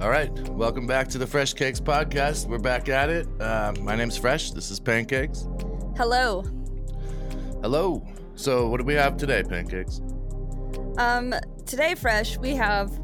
[0.00, 2.46] All right, welcome back to the Fresh Cakes podcast.
[2.46, 3.26] We're back at it.
[3.40, 4.52] Uh, my name's Fresh.
[4.52, 5.48] This is Pancakes.
[5.96, 6.44] Hello.
[7.62, 8.06] Hello.
[8.36, 10.00] So, what do we have today, Pancakes?
[10.98, 11.34] Um,
[11.66, 12.96] today, Fresh, we have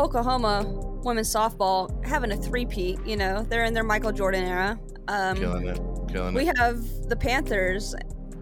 [0.00, 0.64] Oklahoma
[1.04, 3.06] women's softball having a three-peat.
[3.06, 4.80] You know, they're in their Michael Jordan era.
[5.06, 5.80] Um, Killing it.
[6.08, 6.58] Killing we it.
[6.58, 7.94] have the Panthers.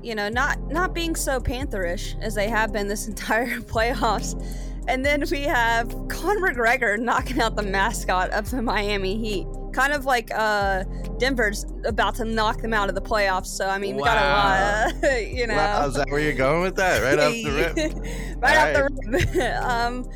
[0.03, 4.43] You know, not not being so Pantherish as they have been this entire playoffs.
[4.91, 9.47] And then we have Conor McGregor knocking out the mascot of the Miami Heat.
[9.73, 10.83] Kind of like uh,
[11.19, 13.47] Denver's about to knock them out of the playoffs.
[13.47, 15.23] So I mean, we got a lot.
[15.23, 17.03] you know, Wow, is that where you're going with that?
[17.05, 17.77] Right off the rip.
[18.43, 19.63] right off the rip.
[19.63, 20.11] um,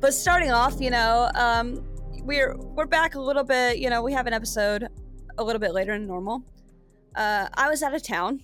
[0.00, 1.86] but starting off, you know, um,
[2.24, 3.78] we're we're back a little bit.
[3.78, 4.88] You know, we have an episode
[5.38, 6.42] a little bit later than normal.
[7.14, 8.40] Uh, I was out of town,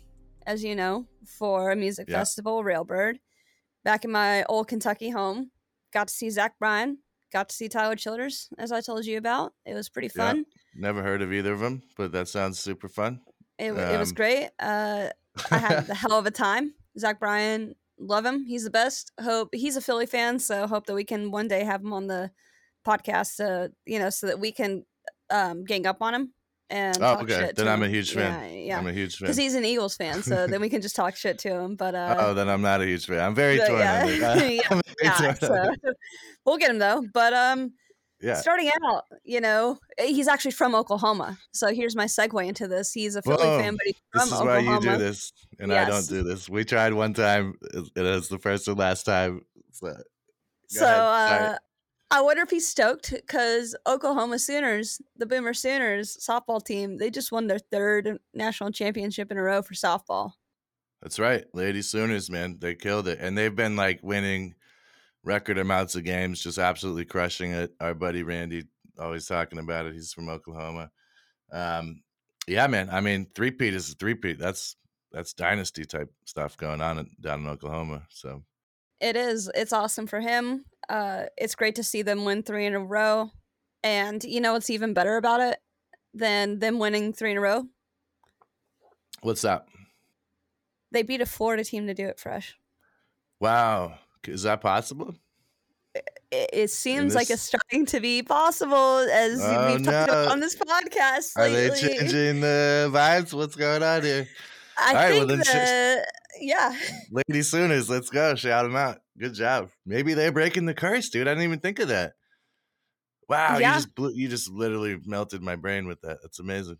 [0.46, 2.18] as you know, for a music Yeah.
[2.18, 3.16] festival, Railbird,
[3.82, 5.50] back in my old Kentucky home.
[5.92, 6.98] Got to see Zach Bryan.
[7.32, 9.52] Got to see Tyler Childers, as I told you about.
[9.64, 10.44] It was pretty fun.
[10.74, 13.20] Never heard of either of them, but that sounds super fun.
[13.58, 14.50] It, w it was Um, great.
[14.58, 15.08] Uh,
[15.50, 16.74] I had the hell of a time.
[16.98, 18.44] Zach Bryan, love him.
[18.44, 19.12] He's the best.
[19.20, 22.06] Hope he's a Philly fan, so hope that we can one day have him on
[22.06, 22.30] the
[22.86, 23.40] podcast.
[23.40, 24.84] Uh, you know, so that we can
[25.30, 26.32] um, gang up on him
[26.70, 27.34] and Oh, okay.
[27.38, 27.56] shit.
[27.56, 28.50] Then I'm a huge fan.
[28.50, 28.78] Yeah, yeah.
[28.78, 29.26] I'm a huge fan.
[29.26, 31.76] Because he's an Eagles fan, so then we can just talk shit to him.
[31.76, 33.20] But uh, oh, then I'm not a huge fan.
[33.20, 34.06] I'm very torn yeah.
[34.06, 34.20] it.
[34.20, 35.92] Yeah, I'm very yeah, torn so
[36.46, 37.04] we'll get him though.
[37.12, 37.72] But um,
[38.20, 38.36] Yeah.
[38.36, 41.38] starting out, you know, he's actually from Oklahoma.
[41.52, 42.92] So here's my segue into this.
[42.92, 43.58] He's a Philly Whoa.
[43.58, 46.48] fan, but he's from This is why you do this, and I don't do this.
[46.48, 49.42] We tried one time, and was the first and last time.
[49.72, 49.94] So,
[50.68, 51.56] So uh.
[52.12, 57.32] I wonder if he's stoked because Oklahoma Sooners, the Boomer Sooners softball team, they just
[57.32, 60.32] won their third national championship in a row for softball.
[61.00, 64.54] that's right, Lady Sooners, man, they killed it, and they've been like winning
[65.24, 67.72] record amounts of games, just absolutely crushing it.
[67.80, 68.64] Our buddy Randy
[68.98, 69.94] always talking about it.
[69.94, 70.90] He's from Oklahoma.
[71.50, 72.02] Um,
[72.46, 72.90] yeah, man.
[72.90, 74.38] I mean, three peat is a three peat.
[74.38, 74.76] That's
[75.12, 78.02] that's dynasty type stuff going on down in Oklahoma.
[78.10, 78.42] So
[79.02, 79.50] It is.
[79.54, 80.64] It's awesome for him.
[80.88, 83.30] Uh, it's great to see them win three in a row.
[83.82, 85.58] And you know what's even better about it
[86.14, 87.64] than them winning three in a row?
[89.22, 89.66] what's that?
[90.92, 92.56] They beat a Florida team to do it fresh.
[93.40, 93.94] Wow,
[94.26, 95.14] is that possible?
[95.94, 100.22] It, it seems like it's starting to be possible as Oh, we've talked no.
[100.22, 101.88] about on this podcast Are they lately.
[101.98, 103.32] changing the vibes?
[103.32, 104.28] What's going on here?
[104.84, 106.04] I All right, well, think sh- that,
[106.40, 106.74] yeah.
[107.10, 108.34] Lady Sooners, let's go.
[108.34, 108.98] Shout them out.
[109.18, 109.70] Good job.
[109.86, 111.28] Maybe they're breaking the curse, dude.
[111.28, 112.14] I didn't even think of that.
[113.28, 113.70] Wow, Yeah.
[113.70, 116.18] you just blew, you just literally melted my brain with that.
[116.22, 116.78] That's amazing.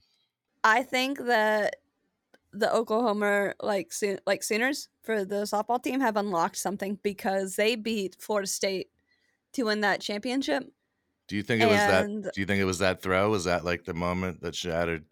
[0.65, 1.77] I think that
[2.53, 7.77] the Oklahoma like Soo- like Sooners for the softball team have unlocked something because they
[7.77, 8.89] beat Florida State
[9.55, 10.71] to win that championship.
[11.29, 12.07] Do you think it was that?
[12.35, 13.31] Do you think it was that throw?
[13.31, 15.05] Was that like the moment that shattered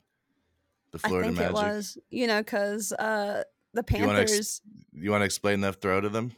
[0.92, 1.50] the Florida I think Magic?
[1.50, 4.60] it was, you know, because uh, the ex- Panthers.
[4.92, 6.32] You want to explain the throw to them?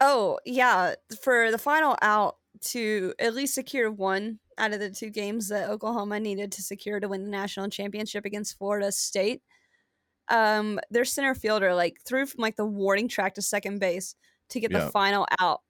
[0.00, 5.10] oh yeah, for the final out to at least secure one out of the two
[5.10, 9.42] games that Oklahoma needed to secure to win the national championship against Florida State.
[10.28, 14.14] Um, their center fielder like threw from like the warning track to second base
[14.50, 15.60] to get the final out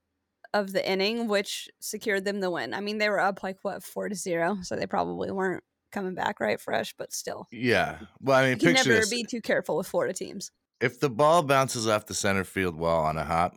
[0.53, 2.75] of the inning, which secured them the win.
[2.75, 6.15] I mean, they were up like what four to zero, so they probably weren't coming
[6.15, 8.00] back right fresh, but still, Yeah.
[8.21, 9.10] Well, I mean, you can picture never this.
[9.10, 10.50] be too careful with Florida teams.
[10.81, 13.55] if the ball bounces off the center field wall on a hop,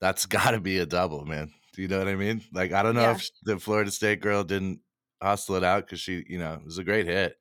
[0.00, 1.52] that's got to be a double, man.
[1.74, 2.42] Do you know what I mean?
[2.52, 3.16] Like, I don't know Yeah.
[3.16, 4.80] if the Florida State girl didn't
[5.22, 7.36] hustle it out because she, you know, it was a great hit,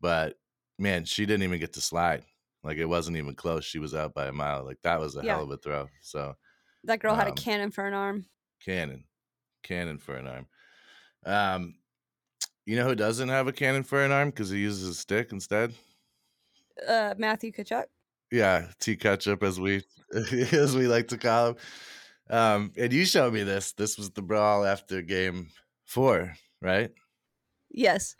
[0.00, 0.36] but
[0.78, 2.24] man, she didn't even get to slide.
[2.64, 3.64] Like, it wasn't even close.
[3.64, 4.64] She was out by a mile.
[4.64, 5.34] Like, that was a Yeah.
[5.34, 5.88] hell of a throw.
[6.02, 6.34] So,
[6.84, 8.26] That girl had a Um, cannon for an arm.
[8.64, 9.04] cannon,
[9.62, 10.46] cannon for an arm.
[11.26, 11.74] Um,
[12.68, 15.32] you know who doesn't have a cannon for an arm because he uses a stick
[15.32, 15.72] instead?
[16.86, 17.86] Uh, Matthew Tkachuk.
[18.30, 19.84] Yeah, T ketchup as we
[20.52, 21.56] as we like to call him.
[22.28, 23.72] Um, and you showed me this.
[23.72, 25.48] This was the brawl after game
[25.86, 26.90] four, right?
[27.70, 28.14] Yes.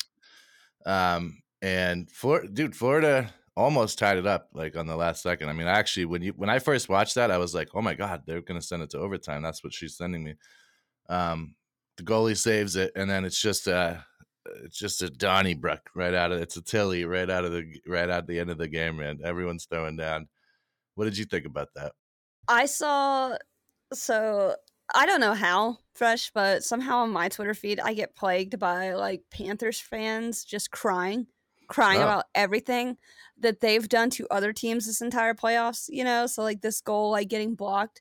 [0.87, 5.51] Um, and Flor- dude, Florida almost tied it up like on the last second.
[5.51, 7.93] I mean, actually, when you when I first watched that, I was like, oh my
[7.93, 9.43] god, they're gonna send it to overtime.
[9.43, 10.37] That's what she's sending me.
[11.11, 11.55] Um,
[11.99, 14.07] the goalie saves it, and then it's just a
[14.65, 18.09] it's just a Donnybrook right out of it's a Tilly right out of the right
[18.11, 19.19] out the end of the game, man.
[19.25, 20.29] Everyone's throwing down.
[20.95, 21.93] What did you think about that?
[22.49, 23.37] I saw
[23.93, 24.55] so
[24.95, 28.95] I don't know how fresh, but somehow on my Twitter feed I get plagued by
[28.95, 31.27] like Panthers fans just crying,
[31.69, 32.05] crying Oh.
[32.05, 32.97] about everything
[33.39, 36.27] that they've done to other teams this entire playoffs, you know?
[36.27, 38.01] So like this goal like getting blocked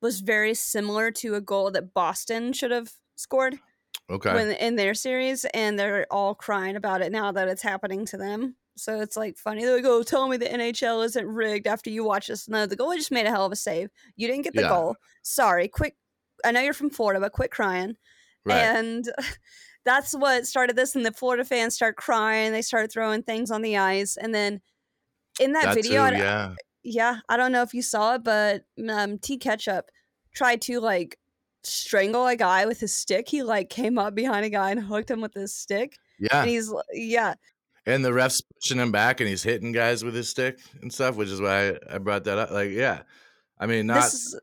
[0.00, 3.58] was very similar to a goal that Boston should have scored.
[4.10, 4.32] Okay.
[4.32, 8.16] when in their series, and they're all crying about it now that it's happening to
[8.16, 8.56] them.
[8.76, 9.64] So it's like funny.
[9.64, 12.76] They're like, "Oh, tell me the NHL isn't rigged after you watch this." No, the
[12.76, 13.90] goalie just made a hell of a save.
[14.16, 14.68] You didn't get the Yeah.
[14.68, 14.96] goal.
[15.22, 15.68] Sorry.
[15.68, 15.96] Quick.
[16.44, 17.96] I know you're from Florida, but quit crying.
[18.44, 18.56] right.
[18.56, 19.04] And
[19.84, 20.94] that's what started this.
[20.96, 22.52] And the Florida fans start crying.
[22.52, 24.16] They start throwing things on the ice.
[24.16, 24.60] And then
[25.40, 26.54] in that, that video, too, I- yeah.
[26.84, 29.90] yeah, I don't know if you saw it, but um, T Ketchup
[30.34, 31.18] tried to like
[31.64, 33.28] strangle a guy with his stick.
[33.28, 35.96] He like came up behind a guy and hooked him with his stick.
[36.18, 36.40] Yeah.
[36.40, 37.34] And he's yeah,
[37.86, 41.16] And the ref's pushing him back and he's hitting guys with his stick and stuff,
[41.16, 42.50] which is why I, I brought that up.
[42.50, 43.02] Like, yeah.
[43.60, 44.40] I mean, not this is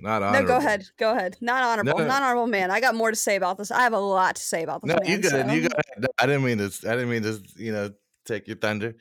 [0.00, 0.44] not no.
[0.44, 1.36] Go ahead, go ahead.
[1.40, 2.06] Not honorable, no.
[2.06, 2.70] not honorable man.
[2.70, 3.70] I got more to say about this.
[3.70, 5.50] I have a lot to say about the No, you fans, good.
[5.50, 6.10] You so- got.
[6.18, 6.64] I didn't mean to.
[6.90, 7.40] I didn't mean to.
[7.56, 7.90] You know,
[8.24, 8.94] take your thunder.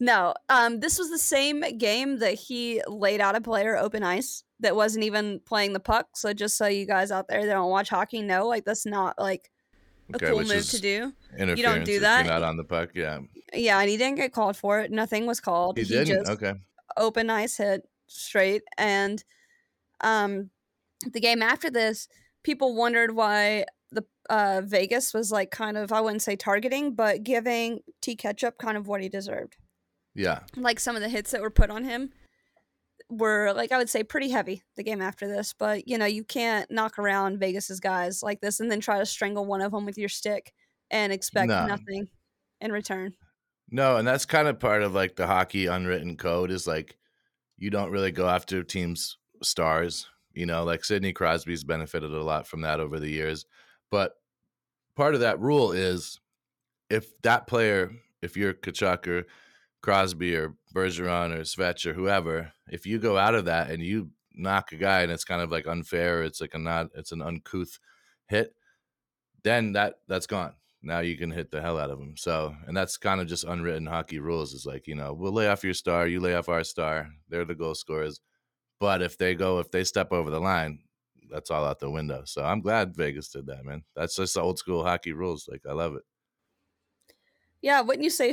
[0.00, 4.42] No, um, this was the same game that he laid out a player open ice
[4.62, 6.08] that wasn't even playing the puck.
[6.16, 9.18] So just so you guys out there that don't watch hockey know, like that's not
[9.18, 9.50] like
[10.12, 11.12] a Okay, cool move to do.
[11.38, 12.24] You don't do that.
[12.24, 12.90] You're not on the puck.
[12.94, 13.20] Yeah,
[13.54, 14.90] Yeah, and he didn't get called for it.
[14.90, 15.78] Nothing was called.
[15.78, 16.06] he He, didn't.
[16.26, 16.54] just Okay.
[16.96, 18.62] open ice hit straight.
[18.78, 19.22] And
[20.00, 20.50] um,
[21.10, 22.08] the game after this,
[22.42, 27.22] people wondered why the uh, Vegas was like kind of I wouldn't say targeting, but
[27.22, 29.56] giving T Ketchup kind of what he deserved.
[30.14, 30.40] Yeah.
[30.56, 32.10] like some of the hits that were put on him
[33.16, 36.24] were like I would say pretty heavy the game after this, but you know, you
[36.24, 39.84] can't knock around Vegas's guys like this and then try to strangle one of them
[39.84, 40.52] with your stick
[40.90, 41.66] and expect No.
[41.66, 42.08] nothing
[42.60, 43.14] in return.
[43.70, 46.96] No, and that's kind of part of like the hockey unwritten code is like
[47.56, 50.06] you don't really go after teams' stars.
[50.34, 53.44] You know, like Sidney Crosby's benefited a lot from that over the years.
[53.90, 54.14] But
[54.96, 56.18] part of that rule is
[56.88, 57.92] if that player,
[58.22, 59.26] if you're Tkachuk or
[59.82, 64.10] Crosby or Bergeron or Svetch or whoever, if you go out of that and you
[64.34, 67.22] knock a guy and it's kind of like unfair, it's like a not, it's an
[67.22, 67.78] uncouth
[68.26, 68.54] hit,
[69.44, 70.54] then that that's gone.
[70.82, 72.16] Now you can hit the hell out of them.
[72.16, 74.52] So, and that's kind of just unwritten hockey rules.
[74.52, 77.08] Is like you know we'll lay off your star, you lay off our star.
[77.28, 78.20] They're the goal scorers,
[78.80, 80.80] but if they go, if they step over the line,
[81.30, 82.22] that's all out the window.
[82.24, 83.84] So I'm glad Vegas did that, man.
[83.94, 85.48] That's just the old school hockey rules.
[85.48, 86.02] Like I love it.
[87.60, 88.32] Yeah, wouldn't you say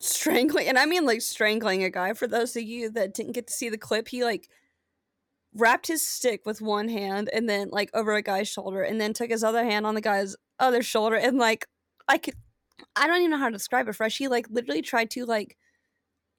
[0.00, 0.66] strangling?
[0.68, 2.12] And I mean like strangling a guy.
[2.14, 4.48] For those of you that didn't get to see the clip, he like
[5.54, 9.12] wrapped his stick with one hand and then like over a guy's shoulder and then
[9.12, 11.66] took his other hand on the guy's other shoulder and like
[12.06, 12.34] I could
[12.94, 14.18] I don't even know how to describe it fresh.
[14.18, 15.56] He like literally tried to like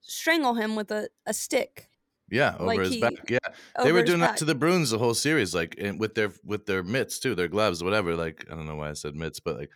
[0.02, 1.88] strangle him with a, a stick.
[2.32, 3.14] Yeah, over Like his he- back.
[3.28, 3.40] Yeah,
[3.84, 6.68] they were doing that to the Bruins the whole series, like and with their with
[6.68, 8.16] their mitts too, their gloves, whatever.
[8.16, 9.72] Like I don't know why I said mitts, but like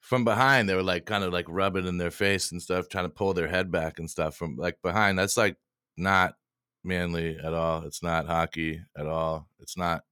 [0.00, 3.04] from behind, they were like kind of like rubbing in their face and stuff, trying
[3.04, 5.18] to pull their head back and stuff from like behind.
[5.18, 5.56] That's like
[5.96, 6.34] not
[6.82, 7.84] manly at all.
[7.84, 9.48] It's not hockey at all.
[9.60, 10.02] It's not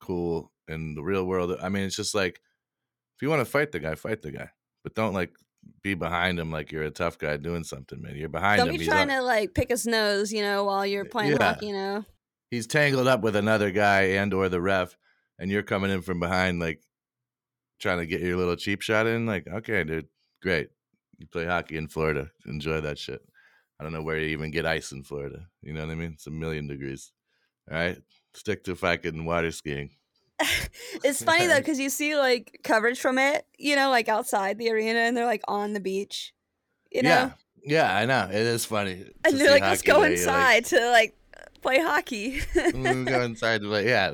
[0.00, 1.56] cool in the real world.
[1.62, 2.40] I mean, it's just like
[3.16, 4.50] if you want to fight the guy, fight the guy,
[4.82, 5.32] but don't like
[5.82, 8.14] be behind him like you're a tough guy doing something, man.
[8.16, 8.76] You're behind Don't him.
[8.78, 11.42] be trying to like pick his nose, you know, while you're playing Yeah.
[11.42, 12.04] hockey, you know.
[12.50, 14.96] he's tangled up with another guy and or the ref
[15.38, 16.80] and you're coming in from behind like
[17.78, 20.08] trying to get your little cheap shot in like okay dude
[20.42, 20.70] great.
[21.18, 22.30] You play hockey in florida.
[22.46, 23.20] Enjoy that shit.
[23.78, 26.12] I don't know where you even get ice in florida you know what i mean?
[26.12, 27.12] It's a million degrees.
[27.70, 27.98] All right
[28.36, 29.90] stick to fucking water skiing.
[31.04, 34.70] It's funny though because you see like coverage from it, you know, like outside the
[34.70, 36.32] arena, and they're like on the beach,
[36.90, 37.30] you know, yeah.
[37.62, 38.28] Yeah i know.
[38.30, 39.94] It is funny and they're like, let's go.
[39.94, 41.16] You're like, inside to like
[41.66, 42.40] play hockey.
[42.54, 43.88] "Mm, go inside to play.
[43.88, 44.10] Yeah,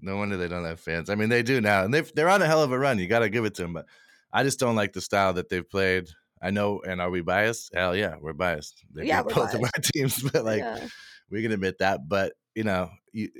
[0.00, 1.08] no wonder they don't have fans.
[1.10, 2.98] I mean, they do now, and they they're on a hell of a run.
[2.98, 3.86] You got to give it to them, but
[4.32, 6.08] I just don't like the style that they've played.
[6.42, 7.74] I know, and are we biased?
[7.74, 8.84] Hell yeah, we're biased.
[8.92, 10.88] They Yeah, we're both of our teams, but like Yeah.
[11.30, 12.08] we can admit that.
[12.08, 13.30] But you know, you,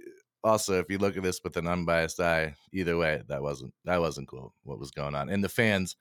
[0.45, 4.01] also if you look at this with an unbiased eye, either way, that wasn't that
[4.01, 4.55] wasn't cool.
[4.63, 5.97] What was going on, and the fans.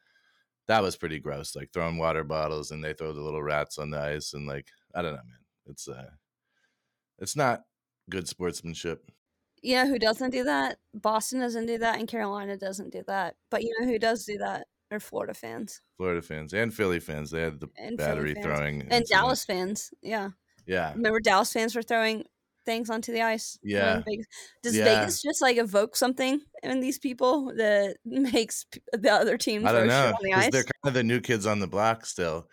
[0.67, 3.91] That was pretty gross, like throwing water bottles and they throw the little rats on
[3.91, 5.37] the ice and like I don't know, man.
[5.67, 6.09] It's uh
[7.19, 7.63] it's not
[8.09, 9.09] good sportsmanship.
[9.61, 10.77] You know who doesn't do that?
[10.93, 13.35] Boston doesn't do that, and Carolina doesn't do that.
[13.49, 14.67] But you know who does do that?
[14.91, 17.31] Are Florida fans Florida fans and Philly fans.
[17.31, 19.07] They had the and battery throwing and incident.
[19.09, 19.91] Dallas fans.
[20.03, 20.29] Yeah,
[20.67, 22.25] Yeah, remember Dallas fans were throwing
[22.67, 23.57] things onto the ice.
[23.63, 24.01] Yeah.
[24.05, 24.27] Vegas-
[24.61, 24.83] Does Yeah.
[24.85, 29.87] Vegas just like evoke something in these people that makes the other team I don't
[29.87, 30.51] know on the ice?
[30.51, 32.47] they're kind of the new kids on the block still.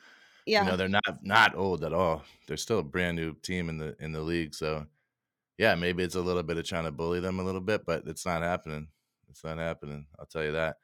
[0.46, 2.22] Yeah, You know, they're not not old at all.
[2.46, 4.54] They're still a brand new team in the in the league.
[4.54, 4.86] So,
[5.58, 8.04] yeah, maybe it's a little bit of trying to bully them a little bit, but
[8.06, 8.88] it's not happening.
[9.30, 10.06] It's not happening.
[10.18, 10.76] I'll tell you that.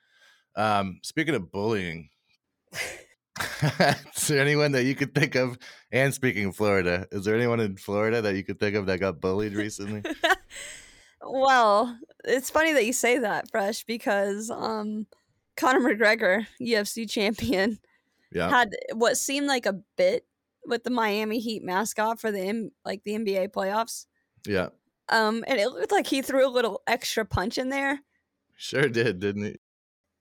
[0.57, 2.09] Um, speaking of bullying,
[3.62, 5.59] is there anyone that you could think of?
[5.93, 9.00] And speaking of Florida, is there anyone in Florida that you could think of that
[9.00, 10.03] got bullied recently?
[11.23, 15.07] well, it's funny that you say that, Fresh, because um,
[15.57, 17.79] Conor McGregor, UFC champion,
[18.32, 18.49] Yeah.
[18.49, 20.26] had what seemed like a bit
[20.66, 24.06] with the Miami Heat mascot for the M- like the NBA playoffs.
[24.47, 24.68] Yeah.
[25.08, 28.00] Um, and it looked like he threw a little extra punch in there.
[28.56, 29.56] Sure did, didn't he?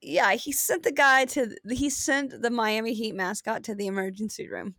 [0.00, 4.48] Yeah, he sent the guy to he sent the Miami Heat mascot to the emergency
[4.48, 4.76] room.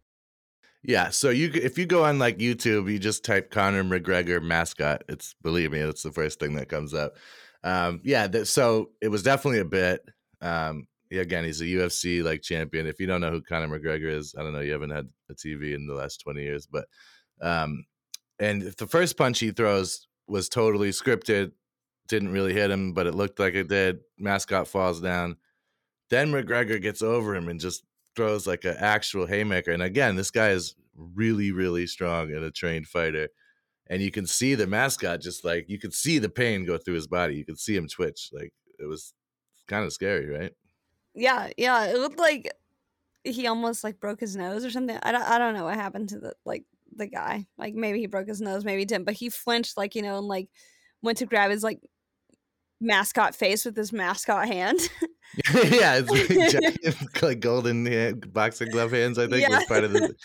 [0.84, 1.10] Yeah.
[1.10, 5.04] So you if you go on like YouTube, you just type Conor McGregor mascot.
[5.10, 7.18] It's believe me, it's the first thing that comes up.
[7.64, 8.28] Um, yeah.
[8.28, 10.06] That, so it was definitely a bit.
[10.42, 12.86] Um, again, he's a UFC like champion.
[12.86, 14.60] If you don't know who Conor McGregor is, I don't know.
[14.60, 16.86] You haven't had a TV in the last twenty years, but
[17.42, 17.86] um,
[18.40, 21.52] and if the first punch he throws was totally scripted,
[22.08, 24.00] didn't really hit him, but it looked like it did.
[24.18, 25.38] Mascot falls down.
[26.10, 27.84] Then McGregor gets over him and just
[28.16, 29.72] throws like an actual haymaker.
[29.72, 33.30] And again, this guy is really, really strong and a trained fighter.
[33.88, 36.96] And you can see the mascot just like you could see the pain go through
[36.96, 37.36] his body.
[37.36, 38.30] You could see him twitch.
[38.32, 39.14] Like it was
[39.68, 40.52] kind of scary, right?
[41.20, 42.52] Yeah, yeah, it looked like
[43.24, 44.98] he almost like broke his nose or something.
[45.04, 46.64] I don't, I don't know what happened to the like
[46.96, 47.46] the guy.
[47.58, 50.18] Like maybe he broke his nose, maybe he didn't, but he flinched like you know
[50.18, 50.50] and like
[51.02, 51.80] went to grab his like
[52.82, 54.80] mascot face with his mascot hand.
[55.54, 59.18] yeah, it's like, like golden hand, boxing glove hands.
[59.20, 59.58] I think Yeah.
[59.58, 60.16] was part of the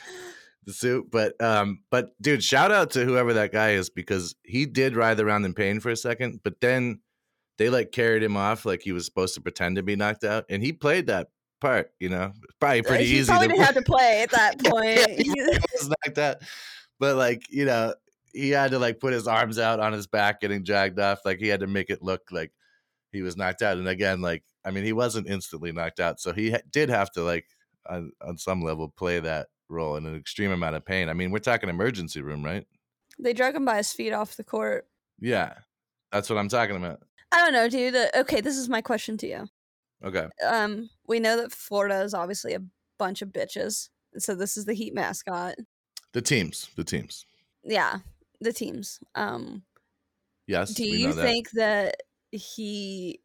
[0.65, 1.11] the suit.
[1.11, 5.21] But um, but dude, shout out to whoever that guy is because he did writhe
[5.21, 7.01] around in pain for a second, but then
[7.59, 10.45] they like carried him off like he was supposed to pretend to be knocked out,
[10.49, 11.29] and he played that
[11.61, 11.93] part.
[12.01, 13.27] You know, probably pretty he easy.
[13.29, 15.01] probably didn't have to play at that point.
[15.19, 16.37] yeah, was knocked out,
[16.99, 17.95] but like you know,
[18.33, 21.21] he had to like put his arms out on his back, getting dragged off.
[21.25, 22.53] Like he had to make it look like
[23.13, 23.79] he was knocked out.
[23.79, 27.11] And again, like I mean, he wasn't instantly knocked out, so he ha- did have
[27.13, 27.47] to like
[27.89, 31.09] on, on some level play that role in an extreme amount of pain.
[31.09, 32.67] I mean, we're talking emergency room, right?
[33.19, 34.89] they drug him by his feet off the court.
[35.21, 35.55] Yeah,
[36.11, 37.01] that's what I'm talking about.
[37.35, 37.95] I don't know, dude.
[37.97, 39.47] Uh, Okay, this is my question to you.
[40.05, 42.63] Okay, Um, we know that Florida is obviously a
[42.99, 43.89] bunch of bitches.
[44.19, 45.57] So this is the Heat mascot.
[46.13, 47.27] the teams, the teams.
[47.65, 47.99] Yeah,
[48.41, 49.01] the teams.
[49.15, 49.63] Um,
[50.47, 51.23] Yes, do we you know that.
[51.23, 51.97] think that
[52.31, 53.21] he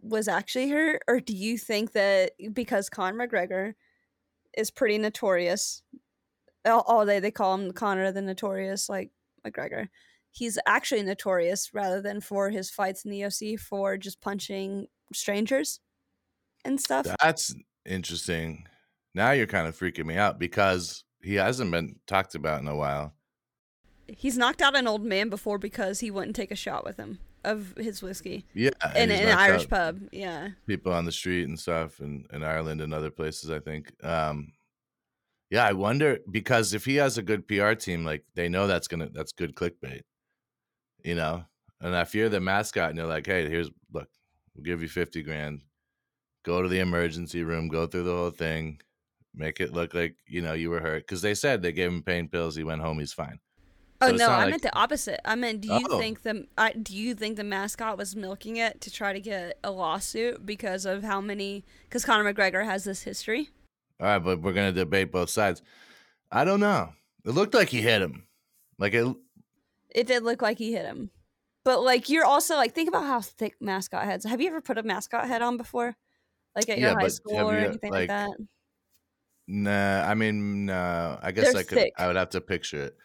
[0.00, 3.74] was actually hurt, or do you think that because Conor McGregor
[4.56, 5.82] is pretty notorious,
[6.64, 9.10] all, all day they call him Conor the Notorious, like
[9.44, 9.88] McGregor.
[10.30, 15.80] He's actually notorious rather than for his fights in the UFC for just punching strangers
[16.64, 17.06] and stuff.
[17.22, 17.54] That's
[17.84, 18.66] interesting.
[19.14, 22.76] Now you're kind of freaking me out because he hasn't been talked about in a
[22.76, 23.14] while.
[24.06, 27.18] He's knocked out an old man before because he wouldn't take a shot with him
[27.44, 30.00] of his whiskey Yeah, in, in an Irish pub.
[30.12, 30.50] Yeah.
[30.66, 33.50] people on the street and stuff, and in Ireland and other places.
[33.50, 33.92] I think.
[34.04, 34.52] Um,
[35.50, 38.88] yeah, I wonder because if he has a good PR team, like they know that's
[38.88, 40.02] gonna that's good clickbait,
[41.04, 41.44] you know.
[41.80, 44.08] And if you're the mascot and you're like, hey, here's look,
[44.54, 45.62] we'll give you fifty grand,
[46.44, 48.80] go to the emergency room, go through the whole thing,
[49.34, 52.02] make it look like you know you were hurt because they said they gave him
[52.02, 53.38] pain pills, he went home, he's fine.
[54.00, 55.20] Oh So no, I like- meant the opposite.
[55.24, 55.98] I meant, do you Oh.
[55.98, 59.58] think the I, do you think the mascot was milking it to try to get
[59.64, 61.64] a lawsuit because of how many?
[61.88, 63.50] Because Conor McGregor has this history.
[64.00, 65.62] All right, but we're gonna debate both sides.
[66.30, 66.92] I don't know.
[67.24, 68.26] It looked like he hit him.
[68.78, 69.04] Like it.
[69.90, 71.10] It did look like he hit him,
[71.64, 74.24] but like you're also like think about how thick mascot heads.
[74.24, 75.96] Have you ever put a mascot head on before,
[76.54, 78.36] like at Yeah, your high school or you, anything like, like, that?
[79.46, 81.18] Nah, I mean, no.
[81.22, 81.78] I guess They're I could.
[81.78, 81.92] thick.
[81.96, 82.96] I would have to picture it.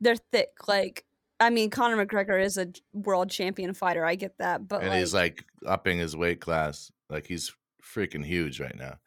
[0.00, 0.50] They're thick.
[0.66, 1.04] Like
[1.38, 4.04] I mean, Conor McGregor is a world champion fighter.
[4.04, 6.92] I get that, but and like, he's like upping his weight class.
[7.08, 7.52] Like he's
[7.82, 8.98] freaking huge right now.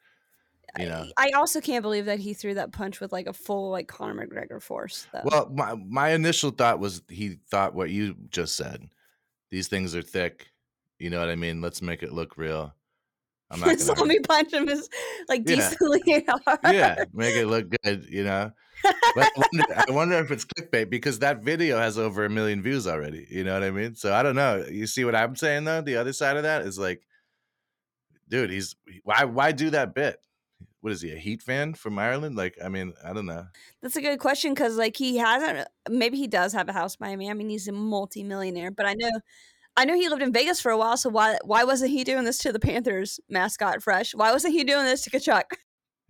[0.78, 1.06] You know.
[1.16, 3.86] I, I also can't believe that he threw that punch with like a full like
[3.88, 5.06] Conor McGregor force.
[5.12, 5.20] Though.
[5.24, 8.88] Well, my my initial thought was he thought what you just said.
[9.50, 10.50] These things are thick.
[10.98, 11.60] You know what I mean?
[11.60, 12.74] Let's make it look real.
[13.50, 14.08] I'm not saw gonna.
[14.08, 14.88] me punch him as
[15.28, 15.56] like Yeah.
[15.56, 16.58] decently hard.
[16.64, 18.06] yeah, make it look good.
[18.10, 18.52] You know.
[19.14, 22.62] But I wonder, I wonder if it's clickbait because that video has over a million
[22.62, 23.26] views already.
[23.30, 23.94] You know what I mean?
[23.94, 24.64] So I don't know.
[24.70, 25.80] You see what I'm saying though?
[25.80, 27.02] The other side of that is like,
[28.28, 30.18] dude, he's why why do that bit?
[30.84, 32.36] What is he a Heat fan from Ireland?
[32.36, 33.46] Like, I mean, I don't know.
[33.80, 35.60] That's a good question because like he hasn't.
[35.60, 37.30] Uh, maybe he does have a house in Miami.
[37.30, 39.10] I mean, he's a multi-millionaire, but I know,
[39.78, 40.98] I know he lived in Vegas for a while.
[40.98, 44.14] So why why wasn't he doing this to the Panthers mascot Fresh?
[44.14, 45.44] Why wasn't he doing this to Tkachuk?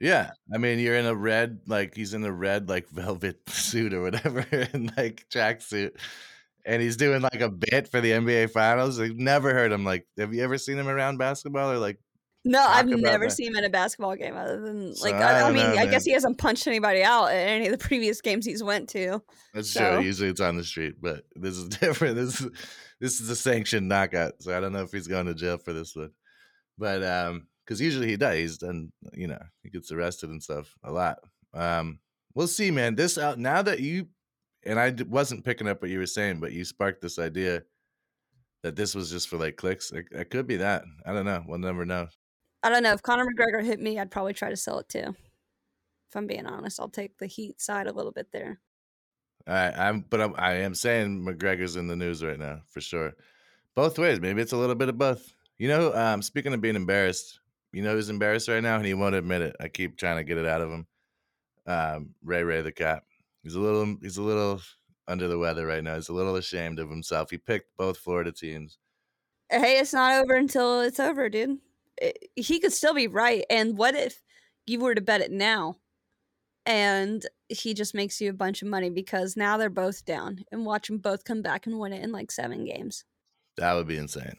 [0.00, 3.94] Yeah, I mean, you're in a red, like he's in a red, like velvet suit
[3.94, 5.92] or whatever, and like tracksuit,
[6.66, 8.98] and he's doing like a bit for the NBA Finals.
[8.98, 9.84] I've never heard him.
[9.84, 12.00] Like, have you ever seen him around basketball or like?
[12.46, 13.30] No, I've never that.
[13.32, 15.86] seen him in a basketball game other than like I I, I mean know, I
[15.86, 19.22] guess he hasn't punched anybody out at any of the previous games he's went to.
[19.54, 20.04] That's So- true.
[20.04, 22.16] Usually it's on the street, but this is different.
[22.16, 22.50] This is
[23.00, 25.72] this is a sanctioned knockout, so I don't know if he's going to jail for
[25.72, 26.10] this one.
[26.78, 28.58] but um, because usually he does.
[28.58, 31.18] Done, you know, he gets arrested and stuff a lot.
[31.54, 31.98] Um,
[32.34, 32.94] we'll see, man.
[32.94, 34.08] This out now that you
[34.66, 37.62] and I d- wasn't picking up what you were saying, but you sparked this idea
[38.62, 39.92] that this was just for like clicks.
[39.92, 40.84] It, it could be that.
[41.06, 41.42] I don't know.
[41.46, 42.08] We'll never know.
[42.64, 42.92] I don't know.
[42.92, 45.14] If Conor McGregor hit me, I'd probably try to sell it too.
[46.08, 48.58] If I'm being honest, I'll take the heat side a little bit there.
[49.46, 53.12] I, I'm, but I'm, I am saying McGregor's in the news right now for sure.
[53.74, 54.18] Both ways.
[54.18, 55.34] Maybe it's a little bit of both.
[55.58, 57.38] You know, um, speaking of being embarrassed,
[57.72, 59.56] you know who's embarrassed right now, and he won't admit it.
[59.60, 60.86] I keep trying to get it out of him.
[61.66, 63.02] Um, Ray Ray the cat.
[63.42, 63.96] He's a little.
[64.00, 64.62] He's a little
[65.06, 65.96] under the weather right now.
[65.96, 67.30] He's a little ashamed of himself.
[67.30, 68.78] He picked both Florida teams.
[69.50, 71.58] Hey, it's not over until it's over, dude.
[72.00, 73.44] It, he could still be right.
[73.50, 74.22] And what if
[74.66, 75.76] you were to bet it now
[76.66, 80.64] and he just makes you a bunch of money because now they're both down and
[80.64, 83.04] watch them both come back and win it in like seven games?
[83.56, 84.36] That would be insane.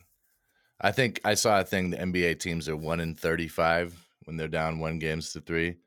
[0.81, 1.89] I think I saw a thing.
[1.89, 5.77] The NBA teams are one in thirty-five when they're down one games to three.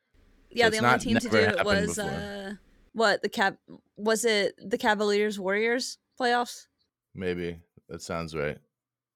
[0.51, 2.55] Yeah, So the only team to do it was uh
[2.93, 3.59] what the cap
[3.97, 6.67] was it the Cavaliers Warriors playoffs
[7.15, 7.59] Maybe
[7.89, 8.59] that sounds right.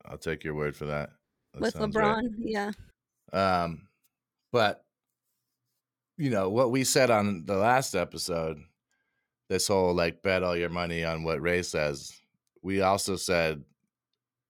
[0.04, 1.10] I'll take your word for that.
[1.54, 2.24] That with sounds right.
[2.24, 2.34] LeBron.
[2.38, 2.70] Yeah.
[3.32, 3.88] Um,
[4.52, 4.84] but
[6.18, 8.58] you know what we said on the last episode,
[9.48, 12.18] this whole like bet all your money on what Ray says.
[12.62, 13.62] We also said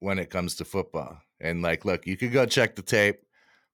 [0.00, 3.20] when it comes to football, and like, look, you could go check the tape,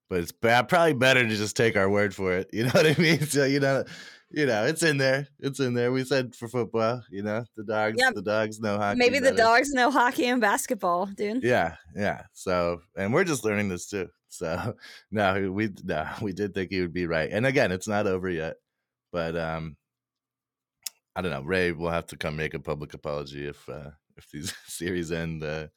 [0.08, 2.50] but it's bad, probably better to just take our word for it.
[2.52, 3.20] You know what I mean?
[3.22, 3.84] So you know,
[4.30, 5.26] you know, it's in there.
[5.38, 5.90] It's in there.
[5.92, 8.10] We said for football, you know, the dogs, Yeah.
[8.14, 8.98] the dogs know hockey.
[8.98, 9.36] Maybe the better.
[9.36, 11.42] dogs know hockey and basketball, dude.
[11.42, 12.22] Yeah, yeah.
[12.34, 14.08] So, and we're just learning this too.
[14.28, 14.76] So,
[15.10, 17.30] no, we no, we did think he would be right.
[17.30, 18.56] And again, it's not over yet.
[19.12, 19.76] But um
[21.16, 21.42] I don't know.
[21.42, 25.42] Ray will have to come make a public apology if uh if these series end
[25.42, 25.68] uh,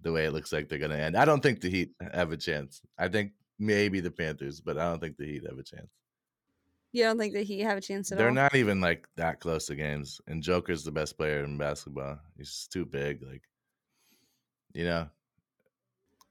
[0.00, 1.16] the way it looks like they're going to end.
[1.16, 2.80] I don't think the Heat have a chance.
[2.96, 5.88] I think maybe the Panthers, but I don't think the Heat have a chance.
[6.92, 8.34] You don't think that he have a chance at They're all?
[8.34, 10.20] not even like that close to games.
[10.26, 12.18] And Joker's the best player in basketball.
[12.36, 13.22] He's just too big.
[13.22, 13.42] Like,
[14.72, 15.08] you know.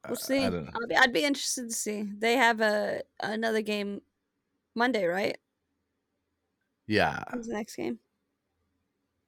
[0.04, 0.40] I- We'll see.
[0.40, 2.04] I I'll be, I'd be interested to see.
[2.18, 4.02] They have a another game
[4.74, 5.38] Monday, right?
[6.88, 7.24] Yeah.
[7.32, 8.00] When's the next game?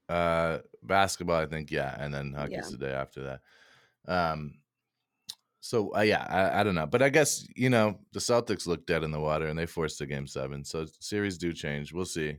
[0.08, 2.70] Uh, basketball, I think, yeah, and then hockey's Yeah.
[2.72, 4.12] the day after that.
[4.12, 4.60] Um,
[5.69, 8.88] so uh, yeah, I, I don't know, but I guess you know the Celtics look
[8.88, 11.93] dead in the water and they forced a game seven, so series do change.
[11.93, 12.38] We'll see.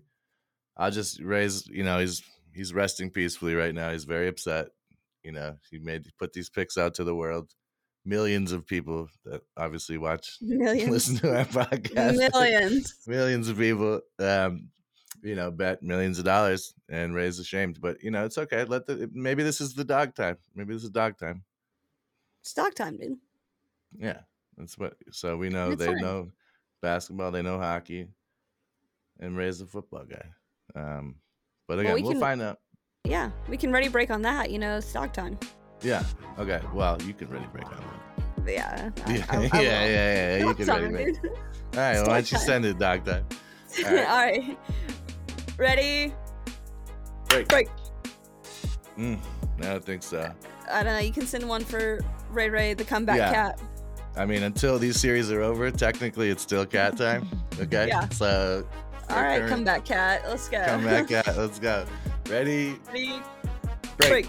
[0.77, 3.93] I'll just raise, you know, he's he's resting peacefully right now.
[3.93, 4.71] He's very upset.
[5.23, 7.55] You know, he made put these picks out to the world.
[8.05, 10.91] Millions of people that obviously watch, Millions.
[10.91, 12.33] listen to our podcast.
[12.33, 12.95] Millions.
[13.07, 14.71] millions of people um
[15.23, 18.87] you know bet millions of dollars and Ray's ashamed but you know it's okay let
[18.87, 21.45] the maybe this is the dog time maybe this is dog time
[22.43, 23.19] Stock time, dude.
[23.99, 24.21] yeah
[24.57, 25.97] that's what so we know they fine.
[25.99, 26.31] know
[26.83, 28.09] basketball they know hockey
[29.21, 30.27] and Ray's a football guy
[30.75, 31.17] um
[31.69, 32.59] but Well, again we we will can- find out
[33.05, 34.51] Yeah, we can ready break on that.
[34.51, 35.39] You know, stock time.
[35.83, 36.05] yeah
[36.39, 37.83] okay well you can really break on
[38.45, 38.91] that yeah.
[39.07, 41.31] I- yeah I- I yeah, yeah yeah you can time, really break all
[41.81, 42.47] right well, why don't you time.
[42.47, 43.25] send it time
[43.79, 44.07] All All right.
[44.07, 44.59] right.
[45.59, 46.13] Ready?
[47.29, 47.69] break Break.
[48.99, 49.19] mm,
[49.61, 50.33] I don't think so
[50.71, 51.01] I don't know.
[51.01, 51.99] You can send one for
[52.31, 53.33] Ray Ray, the comeback Yeah.
[53.33, 53.61] cat.
[54.17, 57.29] I mean, until these series are over, technically it's still cat time.
[57.61, 57.89] Okay.
[57.89, 58.09] Yeah.
[58.11, 58.67] So
[59.09, 60.23] All right, current- comeback cat.
[60.29, 60.65] Let's go.
[60.65, 61.37] come back cat.
[61.37, 61.87] Let's go.
[62.29, 62.77] Ready?
[62.89, 63.23] Ready?
[63.99, 64.29] Break.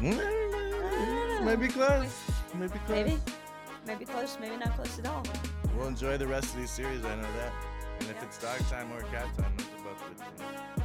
[0.00, 2.14] Mm, Maybe close.
[2.54, 2.88] Maybe close.
[2.90, 3.18] Maybe.
[3.86, 5.22] Maybe close, maybe not close at all.
[5.76, 7.04] We'll enjoy the rest of these series.
[7.04, 7.52] I know that.
[8.00, 10.79] And if it's dog time or cat time, that's about it.